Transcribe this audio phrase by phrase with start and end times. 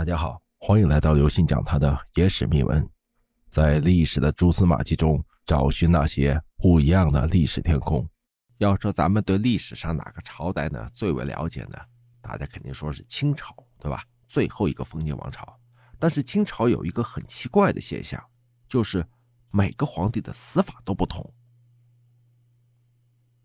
[0.00, 2.88] 大家好，欢迎来到刘信讲他的野史秘闻，
[3.50, 8.08] 在历史的蛛丝马迹中找寻那些不一样的历史天空。
[8.56, 11.76] 要说咱们对历史上哪个朝代呢最为了解呢？
[12.22, 14.02] 大家肯定说是清朝，对吧？
[14.26, 15.60] 最后一个封建王朝。
[15.98, 18.24] 但是清朝有一个很奇怪的现象，
[18.66, 19.06] 就是
[19.50, 21.30] 每个皇帝的死法都不同。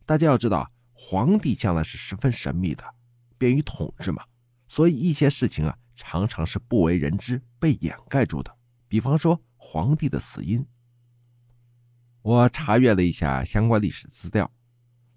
[0.06, 2.86] 大家要知道，皇帝向来是十分神秘的，
[3.38, 4.24] 便于统治嘛，
[4.70, 5.78] 所以一些事情啊。
[5.96, 8.56] 常常是不为人知、被掩盖住的。
[8.88, 10.66] 比方说，皇帝的死因。
[12.22, 14.52] 我查阅了一下相关历史资料，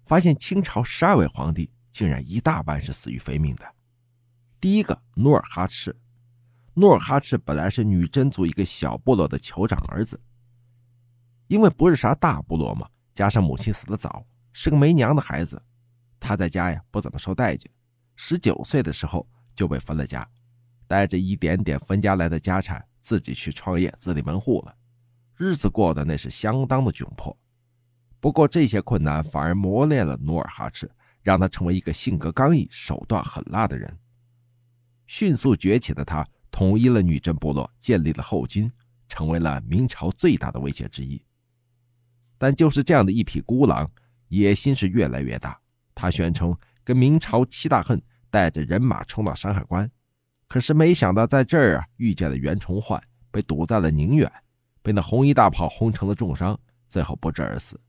[0.03, 3.75] 发现清朝十二位皇帝竟然一大半是死于非命的。
[4.59, 5.95] 第一个，努尔哈赤。
[6.75, 10.21] 努尔哈赤本来是女真族一个小部落的酋长儿子，
[11.47, 15.61] 因为不是啥大部落嘛，加上母亲死得早，是个没娘的孩子，
[16.19, 17.69] 他在家呀不怎么受待见。
[18.15, 20.29] 十九岁的时候就被分了家。
[20.89, 24.75] 带着一点点分家来的家产，自己去创业自立门户了，
[25.37, 27.37] 日子过得那是相当的窘迫。
[28.19, 30.89] 不过这些困难反而磨练了努尔哈赤，
[31.21, 33.99] 让他成为一个性格刚毅、手段狠辣的人。
[35.05, 38.71] 迅速崛起的他，统一了女真部落，建立了后金，
[39.07, 41.23] 成为了明朝最大的威胁之一。
[42.39, 43.87] 但就是这样的一匹孤狼，
[44.29, 45.61] 野心是越来越大。
[45.93, 48.01] 他宣称跟明朝七大恨，
[48.31, 49.87] 带着人马冲到山海关。
[50.49, 54.29] 可是没想到，在这儿啊遇见了袁崇焕，被堵在了宁远，
[54.81, 57.79] 被那红衣大炮轰成了重伤，最后不治而死。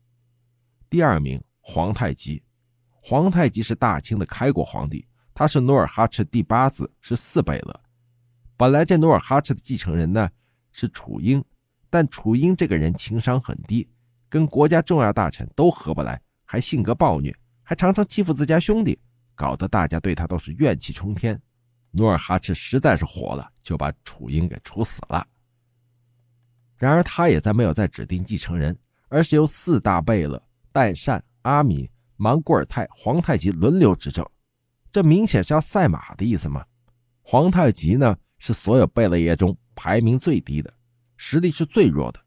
[0.87, 2.43] 第二名皇太极，
[3.01, 7.81] 皇太极是大清的开国皇帝，他是努尔哈赤第八子，是四贝勒。
[8.55, 10.29] 本来这努尔哈赤的继承人呢
[10.71, 11.43] 是楚英，
[11.89, 13.89] 但楚英这个人情商很低，
[14.29, 18.99] 跟国家重要大臣都合不来，还性格暴虐，还常常欺负自家兄弟，
[19.33, 21.41] 搞得大家对他都是怨气冲天。
[21.91, 25.27] 努尔哈赤实在是火了，就把楚英给处死了。
[26.77, 34.25] 然而，他也在没有再指定继承人，而是由四大贝勒代善、阿敏、莽古尔泰、皇太极轮流执政。
[34.91, 36.65] 这明显是要赛马的意思吗？
[37.21, 40.73] 皇太极呢，是所有贝勒爷中排名最低的，
[41.17, 42.19] 实力是最弱的。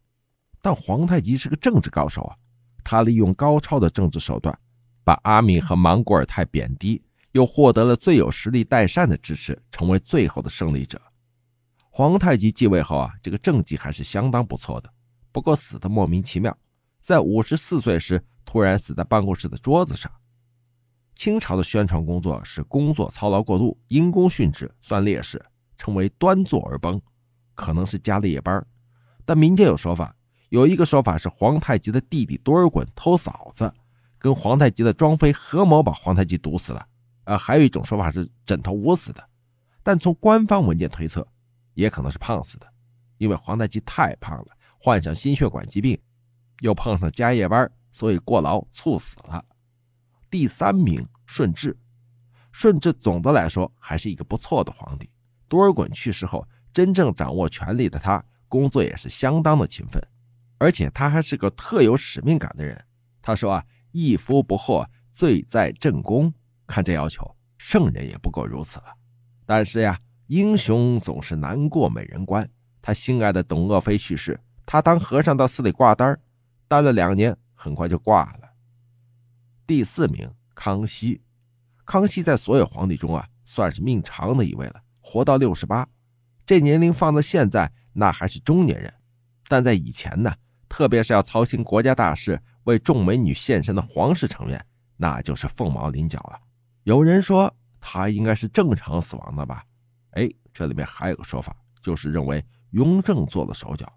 [0.62, 2.36] 但皇太极是个政治高手啊，
[2.84, 4.56] 他利用高超的政治手段，
[5.02, 7.02] 把阿敏和莽古尔泰贬低。
[7.34, 11.00] 又获得了最有实力代善的支持，成为最后的胜利者。
[11.90, 14.88] 皇太极继位后啊，这个政绩还是相当不错的。
[15.32, 16.56] 不过死的莫名其妙，
[17.00, 20.10] 在五十四岁时突然死在办公室的桌子上。
[21.16, 25.44] 清朝的宣传工作是工作操劳过度，因公殉职，算烈士，
[25.76, 27.00] 称为端坐而崩，
[27.54, 28.64] 可能是加了夜班。
[29.24, 30.14] 但民间有说法，
[30.50, 33.72] 有一个说法是皇太极的弟弟多尔衮偷嫂子，
[34.20, 36.86] 跟皇太极的庄妃合谋把皇太极毒死了。
[37.24, 39.28] 呃，还有一种说法是枕头捂死的，
[39.82, 41.26] 但从官方文件推测，
[41.74, 42.66] 也可能是胖死的，
[43.18, 44.46] 因为皇太极太胖了，
[44.78, 45.98] 患上心血管疾病，
[46.60, 49.44] 又碰上加夜班，所以过劳猝死了。
[50.30, 51.76] 第三名顺治，
[52.52, 55.08] 顺治总的来说还是一个不错的皇帝。
[55.48, 60.02] 多尔衮去世后，真正掌握权力的他，工作也是相当的勤奋，
[60.58, 62.84] 而且他还是个特有使命感的人。
[63.22, 66.34] 他说啊，一夫不惑，罪在正宫。
[66.66, 68.86] 看这要求，圣人也不过如此了。
[69.46, 69.98] 但是呀，
[70.28, 72.48] 英雄总是难过美人关。
[72.80, 76.18] 他心爱的董鄂妃去世，他当和尚到寺里挂单，
[76.68, 78.50] 待了两年，很快就挂了。
[79.66, 81.22] 第四名，康熙。
[81.86, 85.88] 康熙在所有皇帝中啊，算是命长的一位了，活到六十八。
[86.46, 88.92] 这年龄放到现在，那还是中年人。
[89.48, 90.34] 但在以前呢，
[90.68, 94.66] 特别是要操心国家大事、为众美女献身的皇室成员，
[94.96, 96.38] 那就是凤毛麟角了。
[96.84, 99.64] 有人说他应该是正常死亡的吧？
[100.10, 103.90] 哎，这里面还有个说法，就是认为雍正做了手脚。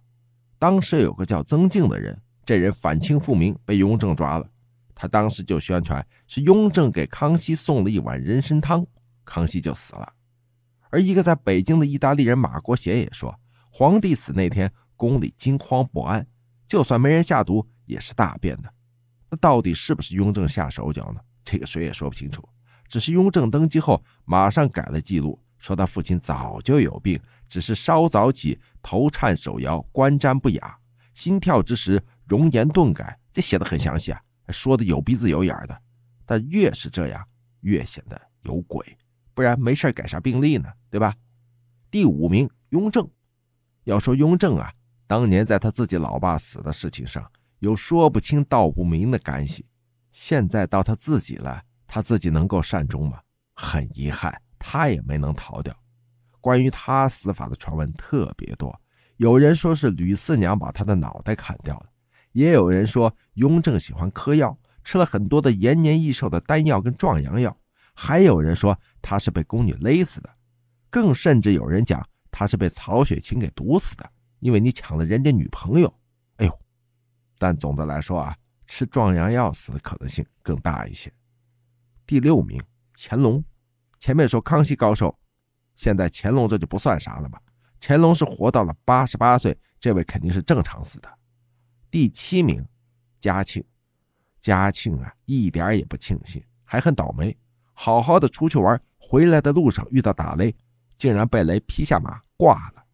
[0.57, 4.49] 当时有个叫曾静的人，这人反清复明，被雍正抓了。
[4.95, 8.87] 他当时就宣传是雍正给康熙送了一碗人参汤，
[9.25, 10.13] 康熙就死了。
[10.89, 13.37] 而一个在北京的意大利人马国贤也说，
[13.69, 16.25] 皇帝死那天宫里惊慌不安，
[16.65, 18.73] 就算没人下毒，也是大便的。
[19.29, 21.19] 那到底是不是雍正下手脚呢？
[21.43, 22.47] 这个谁也说不清楚。
[22.87, 30.77] 只是雍正登基后，马上改了记录，说他父亲早就有病，只是稍早起头颤手摇，观瞻不雅，
[31.13, 33.19] 心跳之时容颜顿改。
[33.31, 35.81] 这写的很详细啊，说的有鼻子有眼的。
[36.25, 37.25] 但越是这样，
[37.61, 38.97] 越显得有鬼，
[39.33, 40.69] 不然没事改啥病历呢？
[40.89, 41.13] 对吧？
[41.91, 43.09] 第五名，雍正。
[43.83, 44.73] 要说雍正啊，
[45.05, 49.65] 当年在他自己老爸死的事情上有说不清道不明的干系，
[50.11, 51.63] 现在到他自己了。
[51.87, 53.19] 他自己能够善终吗？
[53.55, 55.75] 很遗憾，他也没能逃掉。
[56.39, 58.79] 关于他死法的传闻特别多，
[59.15, 61.87] 有人说是吕四娘把他的脑袋砍掉了，
[62.33, 67.57] 也有人说雍正喜欢嗑药，吃了很多的延年益寿的丹药跟壮阳药，
[67.95, 70.29] 还有人说他是被宫女勒死的，
[70.89, 74.07] 更甚至有人讲他是被曹雪芹给毒死的，
[74.39, 75.91] 因为你抢了人家女朋友。
[76.35, 76.59] 哎呦，
[77.39, 78.37] 但总的来说啊，
[78.67, 81.11] 吃壮阳药死的可能性更大一些。
[82.07, 82.59] 第六名，
[82.95, 83.43] 乾隆。
[83.99, 85.13] 前面说康熙高寿，
[85.75, 87.39] 现在乾隆这就不算啥了吧？
[87.81, 91.17] 乾隆是活到了八十八岁，这位肯定是正常死的。
[91.91, 92.65] 第七名，
[93.19, 93.61] 嘉庆。
[94.39, 97.37] 嘉庆啊，一点也不庆幸，还很倒霉。
[97.73, 100.55] 好好的出去玩，回来的路上遇到打雷，
[100.95, 102.85] 竟然被雷劈下马挂了。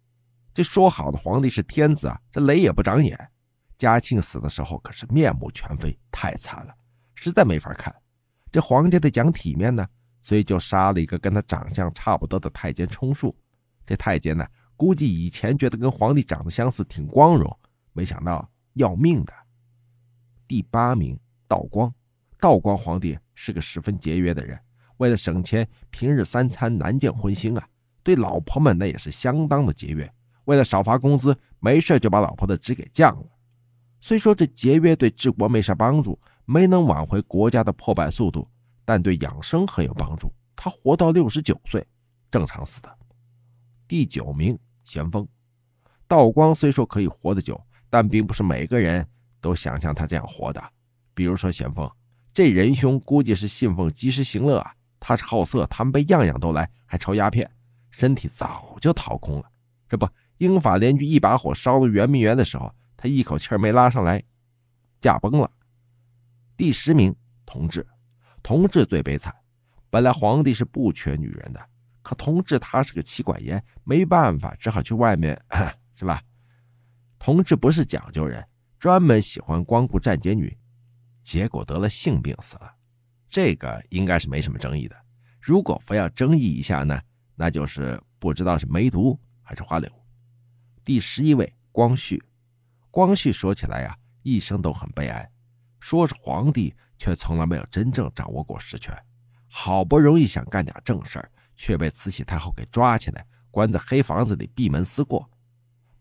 [0.56, 3.30] 这说好的皇帝是天子啊，这雷也不长眼。
[3.77, 6.74] 嘉庆死的时候可是面目全非，太惨了，
[7.13, 7.94] 实在没法看。
[8.53, 9.85] 这皇家得讲体面呢。
[10.25, 13.35] 所以就杀了一个跟他长相差不多的太监充数。
[13.85, 14.47] 这太监呢，
[14.77, 17.59] 估计以前觉得跟皇帝长得相似，挺光荣，
[17.91, 19.33] 没想到要命的。
[20.47, 21.94] 第八名，道光。
[22.39, 24.57] 道光皇帝是个十分节约的人，
[24.95, 27.67] 为了省钱，平日三餐难见荤腥啊。
[28.01, 30.09] 对老婆们那也是相当的节约，
[30.45, 33.27] 为了少发工资，没事就把老婆的职给降了。
[33.99, 38.48] 虽说这节约对治国没啥帮助，没能挽回国家的破败速度。
[38.86, 40.31] 但对养生很有帮助。
[40.56, 41.86] 他活到六十九岁，
[42.30, 42.98] 正常死的。
[43.88, 45.28] 第九名，咸丰。
[46.07, 47.60] 道光虽说可以活得久，
[47.90, 49.07] 但并不是每个人
[49.40, 50.62] 都想像他这样活的。
[51.13, 51.90] 比如说咸丰，
[52.34, 54.74] 这仁兄估计是信奉及时行乐啊。
[55.00, 57.50] 他是好色，贪杯样样都来，还抽鸦片，
[57.90, 59.45] 身体早就掏空了。
[59.88, 60.07] 这不，
[60.38, 64.24] 英法联军一把火烧了圆明园的时候，他一口气没拉上来，
[65.00, 65.50] 驾崩了。
[66.63, 67.13] 第十名，
[67.45, 67.86] 同治。
[68.42, 69.36] 同治最悲惨，
[69.89, 71.60] 本来皇帝是不缺女人的，
[72.01, 75.38] 可同治他是个妻管严，没办法，只好去外面，
[75.94, 76.21] 是吧？
[77.19, 78.48] 同治不是讲究人，
[78.80, 80.57] 专门喜欢光顾站街女，
[81.21, 82.74] 结果得了性病死了。
[83.27, 84.95] 这个应该是没什么争议的。
[85.42, 86.98] 如果非要争议一下呢，
[87.36, 89.92] 那就是不知道是梅毒还是花柳。
[90.86, 92.24] 第十一位，光绪。
[92.89, 95.30] 光绪说起来呀，一生都很悲哀。
[95.83, 98.97] 说是皇帝，却从来没有真正掌握过实权。
[99.50, 105.30] 好不容易想干点正事儿，却被慈禧太后给抓起来，关在黑房子里闭门思过。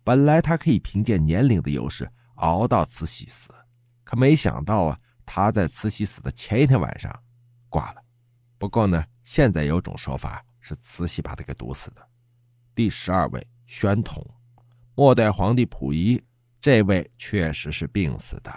[0.05, 3.53] 本来他可以凭借年龄的优势熬到慈禧死，
[4.05, 7.13] 可没想到啊，他在慈禧死的前一天晚上
[7.69, 8.01] 挂了。
[8.59, 12.09] 不过呢，现在有种说法是慈禧把他给毒死的。
[12.73, 14.25] 第十二位，宣统。
[14.95, 16.23] 末代皇帝溥仪，
[16.61, 18.57] 这位确实是病死的。